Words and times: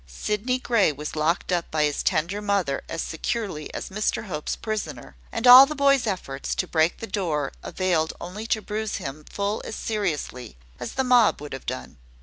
Sydney 0.07 0.57
Grey 0.57 0.91
was 0.91 1.15
locked 1.15 1.51
up 1.51 1.69
by 1.69 1.83
his 1.83 2.01
tender 2.01 2.41
mother 2.41 2.81
as 2.89 3.03
securely 3.03 3.71
as 3.71 3.89
Mr 3.91 4.25
Hope's 4.25 4.55
prisoner; 4.55 5.15
and 5.31 5.45
all 5.45 5.67
the 5.67 5.75
boy's 5.75 6.07
efforts 6.07 6.55
to 6.55 6.65
break 6.65 6.97
the 6.97 7.05
door 7.05 7.51
availed 7.61 8.11
only 8.19 8.47
to 8.47 8.63
bruise 8.63 8.95
him 8.95 9.23
full 9.29 9.61
as 9.63 9.75
seriously 9.75 10.57
as 10.79 10.93
the 10.93 11.03
mob 11.03 11.39
would 11.39 11.53
have 11.53 11.67
done. 11.67 11.97